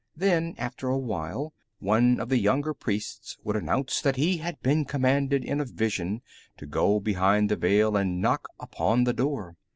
[0.17, 4.83] Then, after a while, one of the younger priests would announce that he had been
[4.83, 6.23] commanded in a vision
[6.57, 9.57] to go behind the veil and knock upon the door.